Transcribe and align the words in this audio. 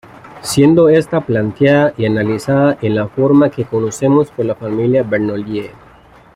Siendo 0.41 0.89
está 0.89 1.21
planteada 1.21 1.93
y 1.95 2.07
analizada 2.07 2.75
en 2.81 2.95
la 2.95 3.07
forma 3.07 3.51
que 3.51 3.65
conocemos 3.65 4.31
por 4.31 4.45
la 4.45 4.55
familia 4.55 5.03
Bernoulli. 5.03 5.69